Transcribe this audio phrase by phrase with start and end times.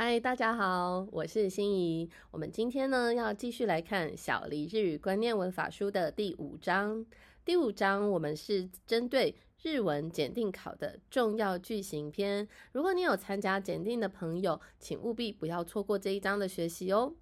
[0.00, 2.08] 嗨，大家好，我是心怡。
[2.30, 7.04] 我们今天呢要继续来看《小黎日语观念文法书》的第五章。
[7.44, 12.46] 第五章我们是针对日文检定考的重要句型篇。
[12.70, 17.16] 如果你有参加检定的朋友，请务必不要错过这一章的学习哦。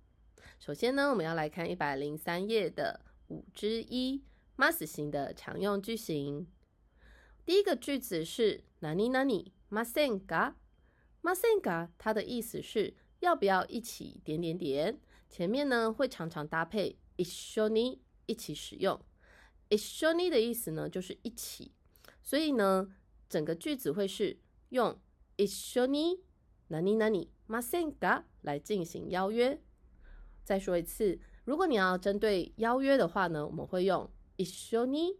[0.58, 4.22] 首先呢，我们要来看一百零三页的五之一
[4.58, 6.46] mas 型的常用句型。
[7.46, 10.52] 第一个句子是哪里哪里 masen ga。
[11.25, 15.00] 马森嘎，它的意思是要不要一起点点点？
[15.29, 19.00] 前面呢会常常搭配一緒に一起使用。
[19.70, 21.71] 一緒に的意思呢就是一起，
[22.21, 22.93] 所以呢
[23.29, 24.38] 整个句子会是
[24.70, 25.00] 用
[25.38, 26.20] 一緒に
[26.68, 29.61] 何々马森嘎来进行邀约。
[30.43, 35.17] 再说一次，如果你要针对邀约的话呢，我们会用一緒に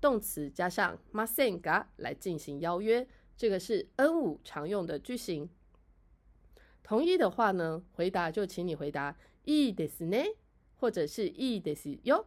[0.00, 3.06] 动词加上马森嘎来进行邀约。
[3.36, 5.48] 这个是 N 五常用的句型。
[6.82, 10.36] 同意的话呢，回答就请你回答いいですね，
[10.80, 12.26] 或者是いいですよ，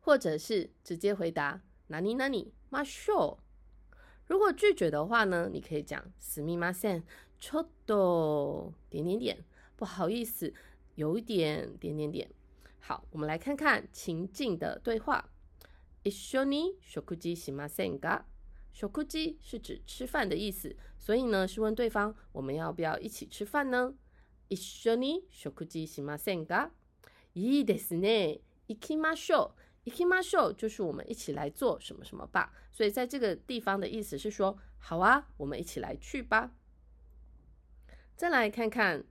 [0.00, 3.96] 或者是直接回答哪里哪里ましょう。
[4.26, 7.04] 如果拒绝的话呢，你可以讲すみません、
[7.40, 9.44] ちょっと点点点，
[9.76, 10.52] 不好意思，
[10.94, 12.30] 有一点点点点。
[12.80, 15.30] 好，我们来看看情境的对话。
[16.02, 18.24] 一緒に食事しませんか？
[18.72, 23.94] 食事是指吃饭的意思，所以呢是问对方我们要不要一起吃饭呢？
[24.48, 26.70] 一緒に食事しませんか？
[27.34, 28.40] いいですね。
[28.68, 29.90] 行きましょう。
[29.90, 32.52] 行きましょう就是我们一起来做什么什么吧。
[32.70, 36.52] 所以在这个地方的意思是说，好啊，我们一起来去吧。
[38.14, 39.04] 再来看看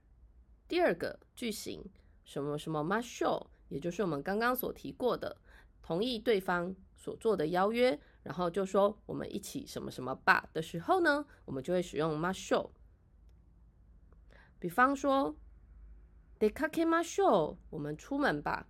[0.68, 1.84] 第二个句型，
[2.24, 5.36] 什么什么ましょう，也就是我们刚刚所提过的，
[5.82, 7.98] 同意对方所做的邀约。
[8.23, 12.69] 然后就说我们一起什么什么吧的时候呢，我们就会使用 must。
[14.59, 15.35] 比方说
[16.39, 18.67] ，dekake must，我们出门吧。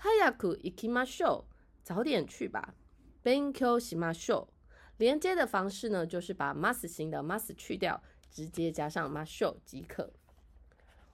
[0.00, 1.44] hayaku ikimasho，
[1.82, 2.74] 早点去吧。
[3.22, 4.48] benko shimasho，
[4.96, 10.12] 连接的方式呢，就是把 must 型的 must 去掉，直接加上 must 即可。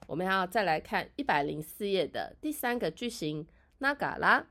[0.07, 3.47] 我们要再来看一百零四页的第三个句型
[3.79, 4.45] ，nagara。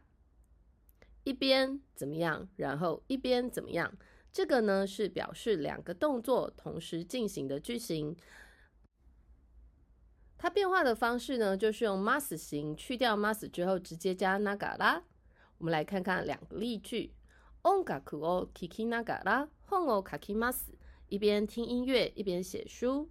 [1.24, 3.96] 一边怎么样，然后一边怎么样？
[4.32, 8.16] 这个呢是表示两个动作同时进行的句型。
[10.38, 15.02] 它变化的方式呢，就是用 mas 型去掉 mas 之后，直接加 nagara。
[15.58, 17.14] 我们来看看两个例句
[17.62, 20.72] ：ongaku o kiki nagara hon o kaki mas，。
[21.08, 23.10] 一边听音乐一边写书。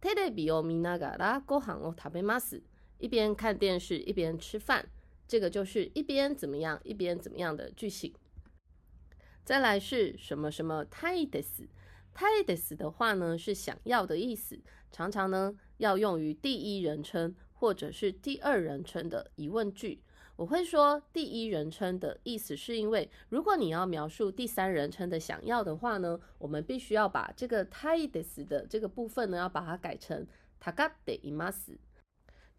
[0.00, 2.60] terebi o minagara gohan o tabe mas，。
[2.98, 4.90] 一边看电视一边吃饭。
[5.30, 8.12] 这个就是一边怎么样一边怎么样的句型。
[9.44, 11.68] 再来是什么什么 t i d e s
[12.12, 20.02] t i d e s 的话呢是想要的意思，常常呢要用于第一人称或者是第二人称的疑问句。
[20.34, 30.26] 我会说第一人称的意思，是因为如果你要描述第三人称的想要的话呢，我们必须要把这个 t i d e s 的这个部分呢要把它改成
[30.60, 31.76] tagade imas。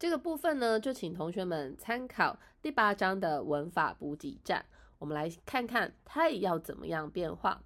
[0.01, 4.65] 这个部分呢，就请同学们参考第八章的文法补给站。
[4.99, 7.63] 我们来看看它要怎么样变化。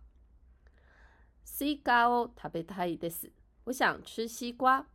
[1.44, 3.32] 西瓜を食べたいです。
[3.66, 4.88] 我想吃西瓜。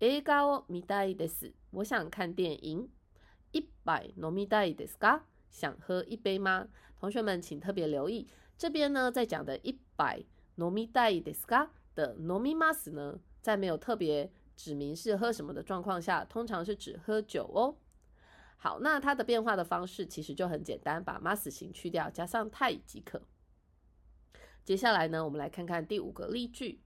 [0.00, 1.52] 映画を見たいです。
[1.70, 2.88] 我想看电影。
[3.52, 5.22] 一杯飲みたいですか？
[5.50, 6.68] 想喝一杯吗？
[6.98, 14.30] 同学们请特别留意，这边呢在讲的一杯飲みたいですか的飲みます呢，在没有特别。
[14.55, 17.77] 指明是喝什么的状况下，通常是指喝酒哦。
[18.57, 23.21] 好，那它的变化的方式其实就很简单，把 mas 型去掉，加上太即可。
[24.63, 26.81] 接下来呢，我们来看看第五个例句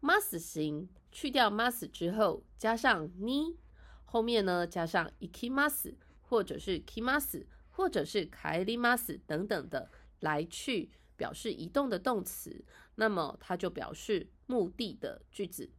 [0.00, 3.56] ：mas 型去掉 mas 之后，加上你，
[4.04, 9.90] 后面呢加上 ikimas 或者是 kimas 或者是 kaimas 等等的
[10.20, 15.70] 来去表示移动的动词，那么它就表示目的的句子。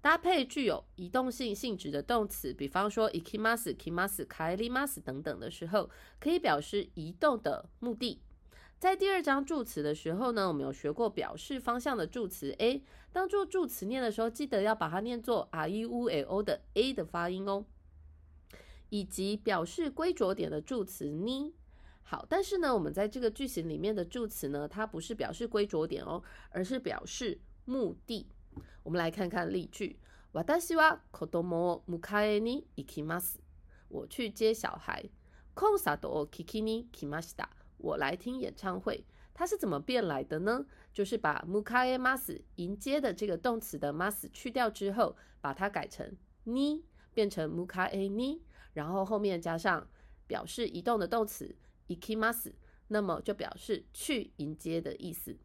[0.00, 5.90] 搭配具有移动性性质的动词，比方说 ikimas、kimas、kaimas 等等的时候，
[6.20, 8.20] 可以表示移动的目的。
[8.78, 17.64] 在第二章助词的时候呢，我们有学过表示方向的助词 a，当做助词念的时候，记得要把它念作 r e u l o 的 a 的发音哦。
[18.90, 21.52] 以及表示归着点的助词 ni。
[22.02, 28.28] 好，但是呢，我们在这个句型里面的助词呢，它不是表示归着点哦，而是表示目的。
[28.83, 29.97] 我们来看看例句。
[30.33, 33.39] 私は子供を迎えに行きます。
[33.89, 35.09] 我去接小孩。
[35.55, 37.49] コンサートを聞きに来ました。
[37.77, 39.05] 我来听演唱会。
[39.35, 40.65] 它是怎么变来的呢？
[40.93, 46.15] 就是把 mukae mas 迎接的这个动词的 mas 去掉之后，把它改成
[46.45, 46.83] ni，
[47.13, 48.41] 变成 mukae ni，
[48.73, 49.87] 然后后面加上
[50.27, 51.55] 表示移动的动词
[51.87, 52.53] ikimas，
[52.87, 55.37] 那么就表示去迎接的意思。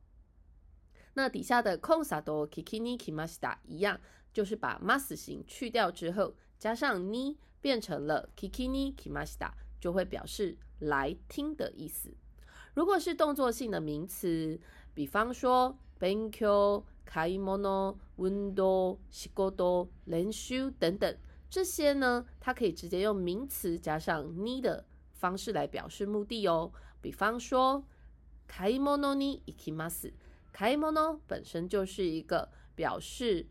[1.15, 3.99] 那底下的 konsado kikini kimashita 一样，
[4.33, 12.13] 就是把 mas 形去掉之后，加上 ni，变成了 kikini kimashita，就会表示来听的意思。
[12.73, 14.59] 如果是动作性的名词，
[14.95, 21.15] 比方说 benko、kaimono、window、shigodo、练习等等，
[21.49, 26.71] 这些呢，它可以直接用名词加上 ni 的方式来表示目的哦。
[26.99, 27.85] 比方说
[28.49, 30.11] “kaimono ni ikimasu”
[30.53, 33.47] kaimono ni ikimasu，kaimono 本身就是一个表示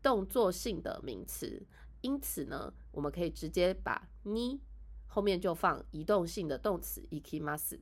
[0.00, 1.66] 动作性的名词，
[2.00, 4.60] 因此呢，我们可以直接把 ni
[5.06, 7.80] 后面就放移动性的动词 ikimasu。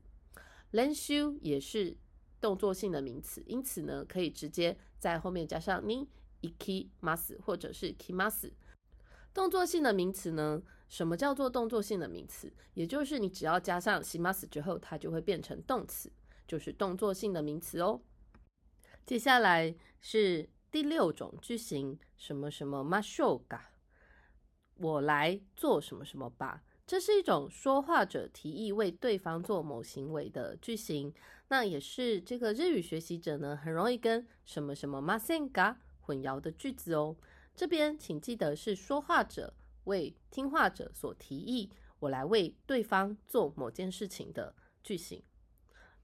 [0.72, 1.96] 练习也是
[2.40, 6.06] 动作性的名词，因此呢，可以直接在后面加上 “ni
[6.42, 8.50] iki masu” 或者是 “ki masu”。
[9.32, 12.52] 动作性的名词呢，什么叫做动作性的名词？
[12.74, 16.10] 也就是你只要加上 kimas 之后，它就会变成动词，
[16.46, 18.00] 就是动作性的名词哦。
[19.08, 23.58] 接下来是第六种句型，什么什么 mashoga，
[24.74, 26.62] 我来做什么什么吧。
[26.86, 31.10] 这是一种说话者提议为对方做某行为的句型，
[31.48, 37.16] 那也是这个日语学习者呢很容易跟什么什么 masenga 混淆的句子哦。
[37.54, 39.54] 这边请记得是说话者
[39.84, 41.70] 为听话者所提议，
[42.00, 45.22] 我来为对方做某件事情的句型。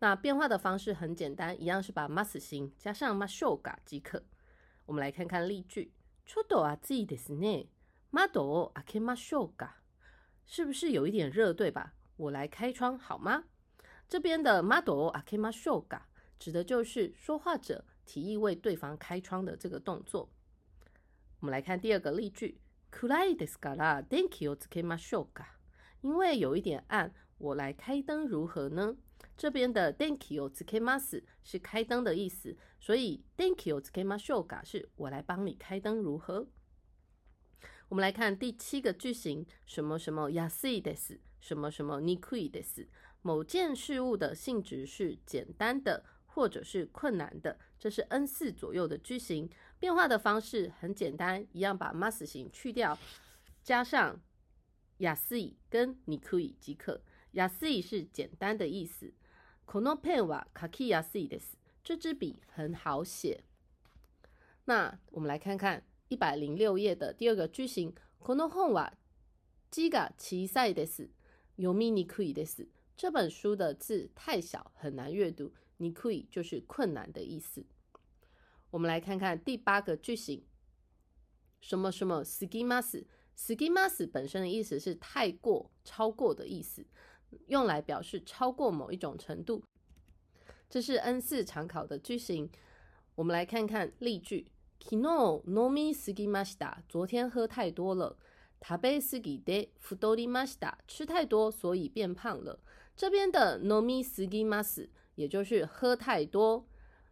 [0.04, 4.24] 那变化的方式很简单，一样是把 mas 型加上 mashoga 即可。
[4.86, 5.92] 我们来看看例句：
[6.26, 7.68] ちょっと暑いですね。
[8.12, 9.82] 窓を開けましょうか。
[10.46, 11.94] 是不是有一点热，对吧？
[12.16, 13.44] 我来开窗好吗？
[14.08, 16.02] 这边的 “mado akema shoga”
[16.40, 20.30] 指的就是说话者提议为对方开窗的这个动作。
[21.40, 22.56] 我们来看第二个例句：“
[22.92, 25.46] kurai desu kara denki o tsukema shoga。”
[26.02, 28.96] 因为有一点暗，我来开灯如何呢？
[29.37, 34.19] 这边的 “denki o t s u k e m a s 是开灯的意思，所以 “denki o tsukema
[34.19, 36.47] shoga” 是我来帮你开灯如何？
[37.89, 42.87] 我们来看第七个句型，什么什么 yasui des，什么什么 nikui des。
[43.23, 49.49] 某件事物的性质是简单的或者是困难的，这是 n 四左右的句型。
[49.79, 52.99] 变化的方式很简单，一样把 mas 型去掉，
[53.63, 54.21] 加上
[54.99, 57.03] yasu 跟 nikui 即可。
[57.35, 59.13] yasu 是简单的意思。
[59.66, 61.44] kono pen wa kaki yasui des，
[61.84, 63.44] 这支笔很好写。
[64.66, 65.84] 那我们来看看。
[66.12, 68.94] 一百零六页的第二个句型，この本は
[69.70, 71.08] 字が小さいです。
[71.56, 72.68] 読みにくいです。
[72.98, 75.52] 这本书的字太小，很难阅读。
[75.78, 77.64] にくい就是困难的意思。
[78.72, 80.42] 我们来看看第八个句型，
[81.62, 83.06] 什么什么すぎます。
[83.38, 86.84] すぎます本身的意思是太过、超过的意思，
[87.48, 89.64] 用来表示超过某一种程度。
[90.70, 92.50] 这是 N 四常考的句型。
[93.16, 94.52] 我们来看看例句。
[94.80, 95.04] 昨日
[95.46, 96.84] 飲みすぎました。
[96.88, 98.16] 昨天喝太多了。
[98.62, 100.78] 食べすぎで太りました。
[100.88, 102.60] 吃太多，所以变胖了。
[102.96, 106.66] 这边的飲みすぎます，也就是喝太多。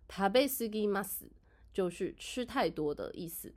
[0.10, 1.30] 食べすぎます，
[1.74, 3.54] 就是吃太多的意思。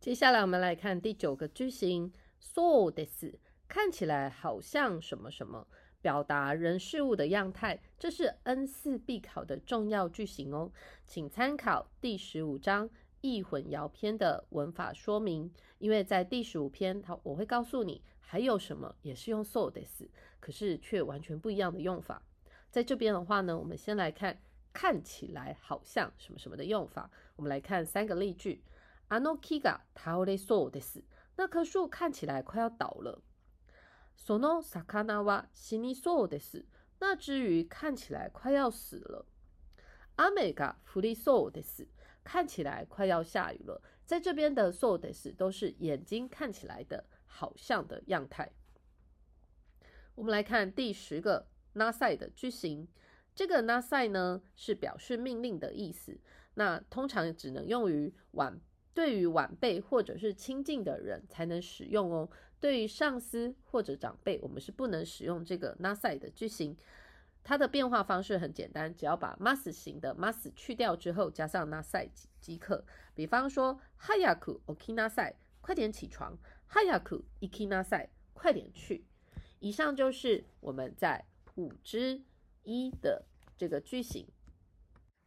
[0.00, 3.38] 接下来我们来看第九个句型，そうです。
[3.68, 5.66] 看起来好像什么什么。
[6.00, 10.72] 表达人事物的样态，这是 N 四必考的重要句型哦，
[11.06, 12.90] 请参考第十五章
[13.20, 15.48] 易混淆篇的文法说明。
[15.78, 20.02] 因为在第十五篇，它我会告诉你还有什么也是用 so this，
[20.40, 22.20] 可是却完全不一样的用法。
[22.68, 24.36] 在这边的话呢，我们先来看
[24.72, 27.08] 看起来好像什么什么的用法。
[27.36, 28.64] 我们来看三个例句：
[29.08, 31.04] あの木が倒れそうです。
[31.36, 33.22] 那棵树看起来快要倒了。
[34.16, 36.64] その魚は死にそうです。
[37.00, 39.26] 那只鱼看起来快要死了。
[40.16, 41.88] 雨が降りそうです。
[42.22, 43.82] 看起来快要下雨了。
[44.06, 48.52] 在这边的そうです都是眼睛看起来的好像的样态。
[50.14, 52.86] 我们来看第十个なさい的句型。
[53.34, 56.20] 这个なさい呢是表示命令的意思。
[56.54, 58.60] 那通常只能用于晚
[58.97, 62.27] 对于晚辈或者是亲近的人才能使用哦。
[62.59, 66.75] 对于上司或者长辈，我们是不能使用这个 nasa 的句型。
[67.43, 72.09] 它的变化方式很简单，只要把 mas 型的 mas 去掉之后，加上 nasa
[72.41, 72.83] 即可。
[73.13, 76.35] 比方说，hayaku okinasai，快点起床
[76.71, 79.05] ；hayaku ikinasai，快点去。
[79.59, 81.23] 以上就是我们在
[81.53, 82.23] 五之
[82.63, 83.23] 一的
[83.55, 84.27] 这个句型。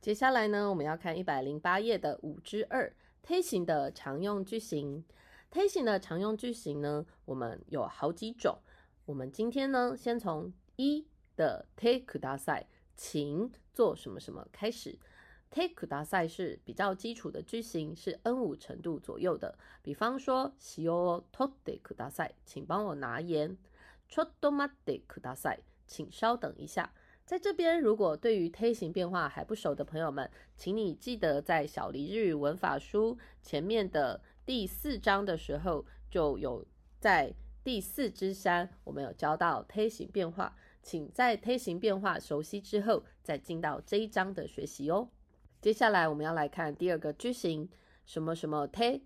[0.01, 5.04] 接下来呢，我们要看一百零八页的五之二，T 型的常用句型。
[5.52, 8.60] T 型的常用句型呢，我们有好几种。
[9.06, 15.00] 我们今天呢，先从一的 Take 大赛，请做什么什么开始。
[15.52, 19.58] Take 大赛是比较基础的句型，是 N 五程度左右的。
[19.82, 23.58] 比方说，しよとってください，请帮我拿盐。
[24.10, 26.92] ちょっと待ってください，请稍等一下。
[27.31, 36.67] 在这边，如果对于 T 型变化还不熟的朋友们，请你记得在小黎日语文法书前面的第四章的时候，就有
[36.99, 37.33] 在
[37.63, 45.09] 第四之三，我们有教到 T 型变化，请在 T 型变化熟悉之后，再进到这一章的学习哦。
[45.61, 47.71] 接下来我们要来看第二个句型，
[48.07, 49.03] 什么什么 te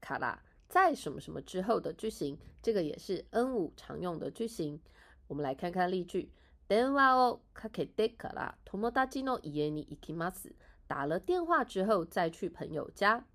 [0.00, 4.80] 卡拉，在什么什么之后的句型，这个也是 N 五常用的句型。
[5.26, 6.30] 我们来看看例句：
[6.67, 10.55] 電話をかけてから友達の家に行きます。
[10.87, 13.25] 打了电话之后再去朋友家。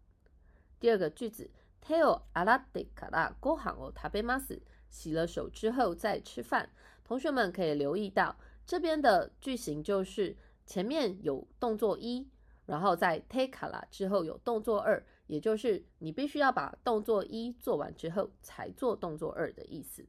[0.81, 1.51] 第二个句子：
[1.81, 4.61] 手を洗ってからご飯を食べます。
[4.89, 6.71] 洗了手之后再吃饭。
[7.05, 8.37] 同学们可以留意到，
[8.67, 12.29] 这边的句型就是前面有动作一。
[12.67, 20.07] 然后在 take 了之后有动作二，也就是你必须要把动作一做完之后才做动作二的意思。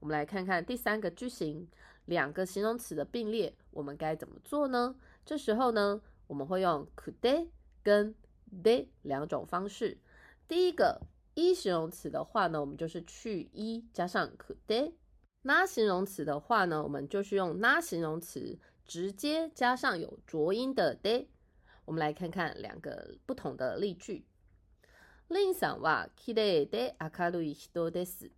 [0.00, 1.68] 我们来看看第三个句型，
[2.06, 4.96] 两个形容词的并列，我们该怎么做呢？
[5.24, 7.48] 这时候呢，我们会用 could
[7.82, 8.14] 跟
[8.62, 9.98] de 两种方式。
[10.48, 11.00] 第一个
[11.34, 14.92] 一形容词的话呢，我们就是去一加上 could；
[15.42, 21.26] 那形容词的话呢，我们就是用那形容词直接加上有浊音的 de。
[21.84, 24.24] 我们来看看两个不同的例句。
[25.28, 28.30] 林さんは綺麗で明るい人です。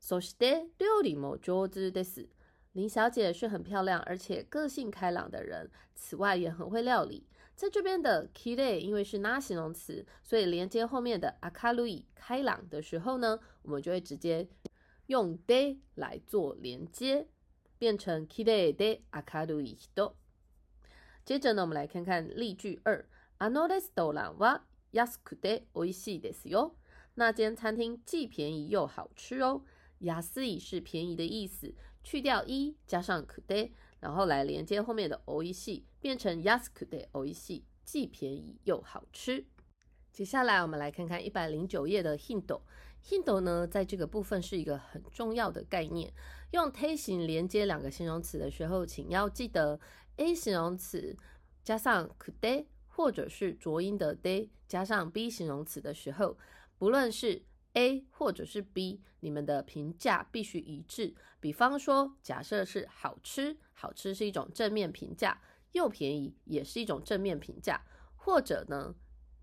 [0.00, 2.28] そして料理も上手です。
[2.72, 7.26] 林小姐是很漂亮而且个性开朗的人，此外也很会料理。
[7.54, 14.46] 在这边的綺麗因为是那形容词，所以连接后面的明るい开朗的时候呢，我们就会直接
[15.06, 17.28] 用で来做连接，
[17.78, 20.12] 变成綺麗で明るい人。
[21.24, 23.06] 接着呢，我们来看看例句二。
[23.38, 26.74] あのレストランは安くて美味しいですよ。
[27.14, 29.62] 那间餐厅既便宜又好吃哦。
[30.00, 33.70] 安い是便宜的意思， 去掉一加上くて，
[34.00, 39.46] 然后来连接后面的美味しい，变成安くて美味しい，既便宜又好吃。
[40.12, 46.12] 接下来我们来看看一百零九页的 hint。hint 呢，在这个部分是一个很重要的概念。
[46.52, 49.78] 用 t 型连接两个形容词的时候，请要记得。
[50.18, 51.14] A 形容词
[51.62, 56.38] 加上 could 或者是浊音的 de 加上 B 形容词的时候，
[56.78, 57.42] 不论是
[57.74, 61.14] A 或者是 B，你们的评价必须一致。
[61.40, 65.38] 比方说，假设是好吃，好吃是一种正面评价；
[65.72, 67.80] 又便宜也是一种正面评价。
[68.16, 68.94] 或者呢，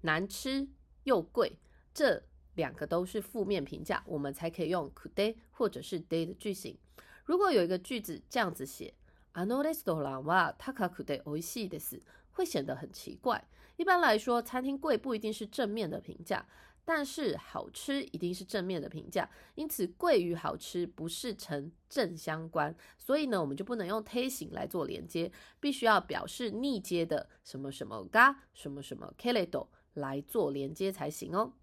[0.01, 0.67] 难吃
[1.03, 1.59] 又贵，
[1.93, 2.23] 这
[2.55, 6.77] 两个都是负面评价，我们才可以用 could 或者是 de 的句型。
[7.23, 8.93] 如果有一个句子这样子写。
[9.35, 11.99] あのレストランは高くて美味しいです，
[12.29, 13.43] 会显得很奇怪。
[13.77, 16.45] 一般来说，餐厅贵不一定是正面的评价，
[16.87, 19.29] 但是好吃一定是正面的评价。
[19.55, 31.53] 因此，贵与好吃不是成正相关，所以呢，我们就不能用推形来做连接，必须要表示逆接的什么什么が什么什么 k レ d o 来做连接才行哦。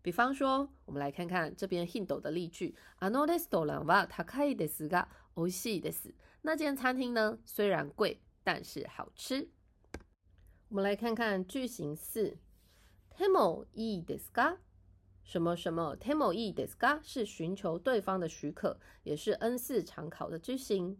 [0.00, 6.14] 比方说，我们来看看这边 hint 的例句：あのレストランは高いですが美味しいです。
[6.42, 9.50] 那间餐厅呢，虽然贵，但是好吃。
[10.68, 12.38] 我们来看看句型四
[13.12, 14.58] ，temo e deska，
[15.24, 20.96] 什么什么 temo e deska 是寻求对方的许可，也是 N 四常考的句型。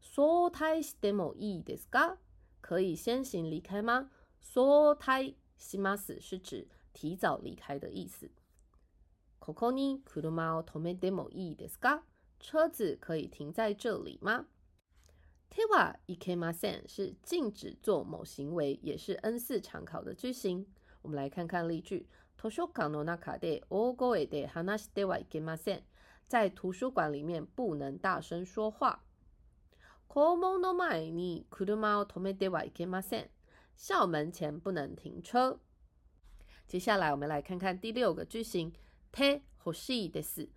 [0.00, 2.18] so tai temo e deska，
[2.60, 4.10] 可以先行离开吗？
[4.40, 8.30] so tai shimas 是指提早离开的意思。
[9.38, 12.02] ここに車を止めてもいいですか？
[12.40, 14.46] 车子可以停在这里吗？
[15.48, 20.66] Tewa ikemasen 是禁止做某行为，也是 N 四常考的句型。
[21.02, 22.06] 我们来看看例句。
[22.38, 25.82] 図書館の中で大声で話してはいけません。
[26.28, 29.00] 在图书馆里面不能大声说话。
[30.06, 33.30] 校門の前に車を止めてはいけません。
[33.76, 35.58] 校门前不能停车。
[36.66, 38.72] 接下来我们来看看第六个句型。
[39.12, 40.48] te 欲しいです。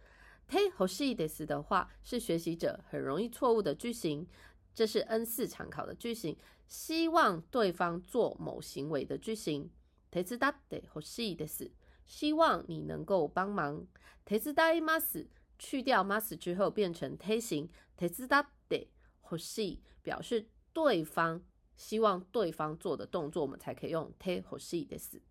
[0.50, 4.28] te 欲しいです的话，是学习者很容易错误的句型。
[4.74, 9.70] 这是 N 四常考的句型，希望对方做某行为的句型。
[10.14, 11.72] 手伝ってほしいです。
[12.06, 13.86] 希望你能够帮忙。
[14.26, 15.28] 手伝います。
[15.58, 17.70] 去掉 mas 之后变成 te 形。
[17.98, 18.90] 手伝って
[19.24, 21.40] 欲 欲しい表示对方
[21.78, 25.22] 希望对方做的动作，我们才可以用て欲しいです。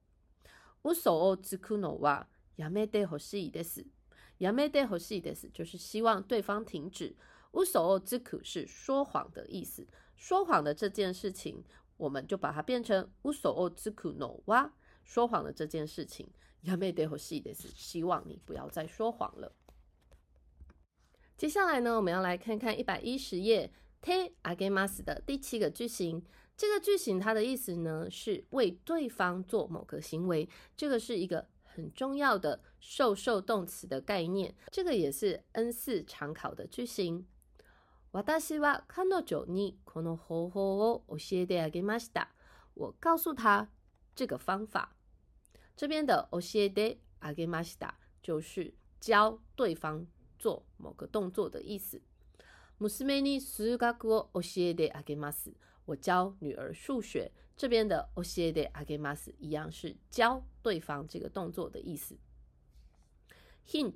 [0.84, 3.84] 嘘をつくのはやめて欲しいです。
[4.38, 7.16] やめて欲しいです就是希望对方停止。
[7.52, 9.84] 嘘をつく是说谎的意思，
[10.16, 11.64] 说谎的这件事情，
[11.96, 14.70] 我们就把它变成嘘をつくのは
[15.04, 16.28] 说谎的这件事情。
[16.64, 19.52] やめて欲しいです，希望你不要再说谎了。
[21.36, 23.72] 接下来呢，我们要来看看一百一十页
[24.02, 26.24] te agemas 的第七个句型。
[26.56, 34.52] 这个句型它的意思呢是为对方做某个行为，这个是一个很重要的受受动词的概念。
[34.72, 37.24] 这个也是 N 四常考的句型。
[38.12, 42.30] 私は彼女にこの方法を教えてあげました。
[42.74, 43.68] 我告诉他
[44.14, 44.88] 这个方法。
[45.76, 50.06] 这边的教えてあげました就是教对方。
[50.38, 52.00] 做某个动作的意思。
[52.78, 55.52] 娘に数学を教えてあげます。
[55.84, 57.32] 我教女儿数学。
[57.58, 62.16] 这边的教えてあげます一样是教对方这个动作的意思。
[63.66, 63.94] hint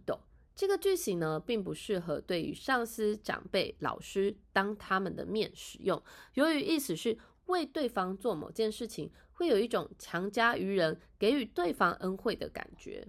[0.57, 6.02] 这个句型呢，并不适合对于上司、长辈、老师当他们的面使用。
[6.35, 13.09] 由于意思是为对方做某件事情，会有一种强加于人、给予对方恩惠的感觉。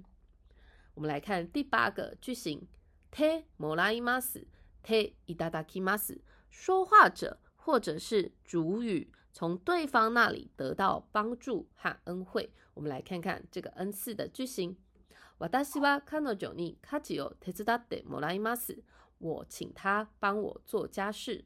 [0.94, 2.68] 我们来看第八个句型。
[3.16, 4.48] てもらいます、
[4.82, 6.22] ていただきます。
[6.50, 12.52] 说话者或者是主语从对方那里得到帮助和恩惠。
[12.74, 14.76] 我们来看看这个 N 四的句型。
[15.40, 18.84] 私は彼女に家事を手伝ってもらいます。
[19.20, 21.46] 我请他帮我做家事。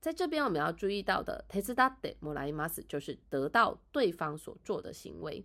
[0.00, 5.44] 在这边我们要注意到的手伝ってもらいます就是得到对方所做的行为。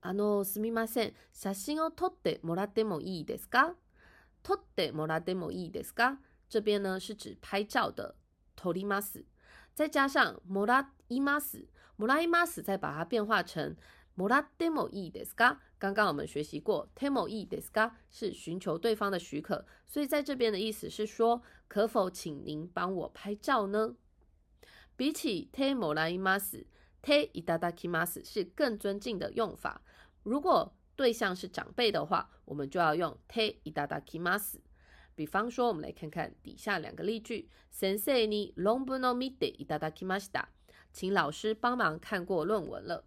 [0.00, 1.14] あの、すみません。
[1.32, 3.74] 写真を撮ってもらってもいいですか？
[4.42, 6.18] 撮ってもらってもいいですか？
[6.48, 8.14] 这边呢是指拍照的。
[8.56, 9.24] 撮ります。
[9.74, 11.66] 再加上もらいます。
[11.96, 13.76] もらいます，再把它变化成
[14.16, 15.58] もらってもいいですか？
[15.82, 23.94] 刚刚我们学习过，てもいいですか是寻求对方的许可，所以在这边的意思是说，可否请您帮我拍照呢？
[24.96, 26.66] 比起てもらいます。
[27.00, 29.80] ていただきます是更尊敬的用法。
[30.24, 34.60] 如果对象是长辈的话，我们就要用ていただきます。
[35.14, 40.48] 比方说，我们来看看底下两个例句：先生に論文を見ていただきました。
[40.92, 43.04] 请老师帮忙看过论文了。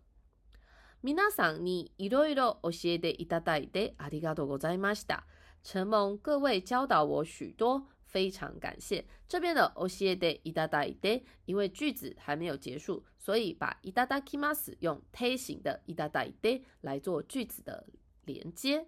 [1.06, 5.26] 皆さんにいろいろ教えていただいてありがとうございました。
[5.64, 7.88] 承蒙各位教导我许多。
[8.12, 17.88] 非常感谢这边的 oshie de idada de，因为句子还没有结束，所以把 idada kimas 用 te 型的 idada de 来做句子的
[18.26, 18.86] 连接。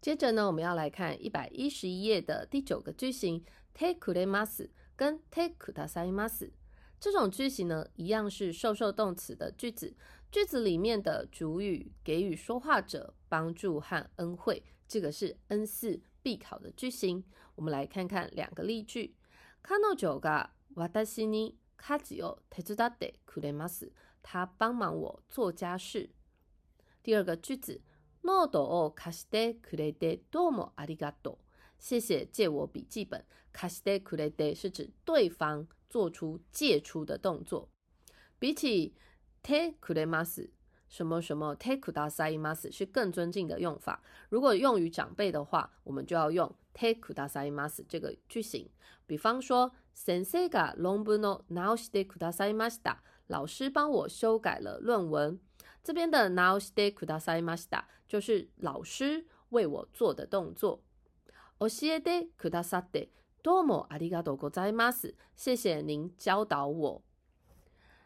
[0.00, 6.50] 接着呢，我们要来看一百一十一页的第九个句型 te kuremas 跟 te kudasaimas
[6.98, 9.94] 这种句型呢，一样是受受动词的句子，
[10.34, 17.24] 句子里面的主语给予说话者帮助和恩惠，这个是 N 四必考的句型。
[17.56, 19.14] 我们来看看两个例句。
[19.62, 23.92] 彼女が私に家事を手伝ってくれます。
[24.22, 26.10] 他帮忙我做家事。
[27.02, 27.80] 第二个句子。
[28.22, 31.38] ノートを貸してくれてどうもありがとう。
[31.78, 33.24] 谢谢借我笔记本。
[33.50, 37.70] 貸してくれて是指对方做出借出的动作。
[38.38, 38.94] 比起
[39.44, 40.50] てくれます。
[40.88, 44.02] 什么什么 take くださいます是更尊敬的用法。
[44.28, 48.68] 如果用于长辈的话，我们就要用 take くださいます这个句型。
[49.06, 53.02] 比方说，先生が論文を直してくださいました。
[53.28, 55.38] 老师帮我修改了论文。
[55.84, 60.80] 这边的直してくださいました就是老师为我做的动作。
[61.60, 63.10] 教えてくださって
[63.42, 65.14] どうもありがとうございます。
[65.36, 67.02] 谢谢您教导我。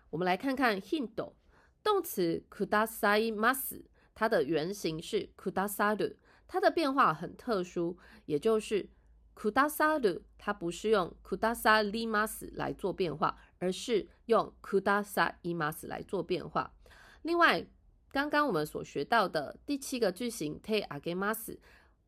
[0.09, 1.33] 我们来看看 hint。
[1.81, 3.81] 动词 kudasai mas，
[4.13, 8.89] 它的原型是 kudasaru，它的变化很特殊，也就是
[9.33, 16.73] kudasaru，它不是用 kudasai mas 来做变化，而是用 kudasai mas 来做变化。
[17.21, 17.65] 另外，
[18.11, 21.57] 刚刚我们所学到的第七个句型 te agemas，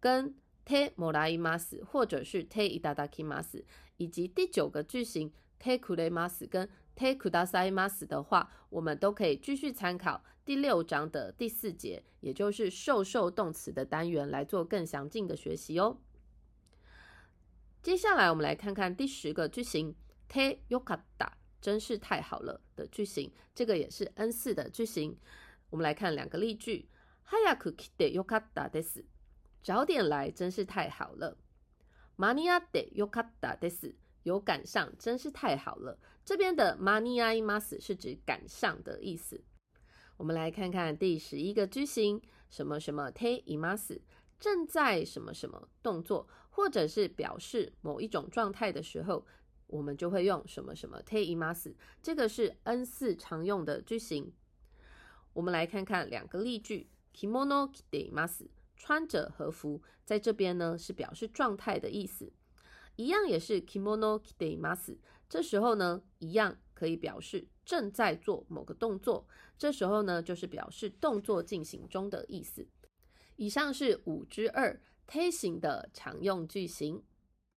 [0.01, 0.35] 跟
[0.65, 3.63] te morai mas，或者是 te idadaki mas，
[3.95, 15.97] 以及第九个句型 te kuremas，跟 take kudasaimasu 的话，我们都可以继续参考第六章的第四节，也就是受受动词的单元来做更详尽的学习哦。
[17.82, 19.95] 接下来我们来看看第十个句型
[20.30, 25.17] ，te yokata，真是太好了的句型，这个也是 N 四的句型。
[25.69, 26.89] 我们来看两个例句
[27.27, 29.06] ，hayaku kite yokata des，
[29.63, 31.38] 早点来真是太好了。
[32.17, 33.95] mani ade yokata des。
[34.23, 35.97] 有赶上，真是太好了。
[36.32, 39.44] 这边的 mani ai mas 是指赶上的意思。
[40.15, 44.00] 我们来看看第十一个句型，什么什么 te imas，
[44.39, 49.28] 正在什么什么动作，或者是表示某一种状态的时候，
[49.67, 51.76] 我们就会用什么什么 te imas。
[52.02, 54.32] 这个是 N 四常用的句型。
[55.34, 62.32] 我们来看看两个例句：kimono kite imas，穿着和服，在这边呢是表示状态的意思。
[62.96, 64.96] 一样也是 kimono kite imas，
[65.32, 69.26] 这时候呢一样可以表示正在做某个动作，
[69.58, 72.67] 这时候呢就是表示动作进行中的意思。
[73.38, 77.02] 以上是五之二 T 型的常用句型。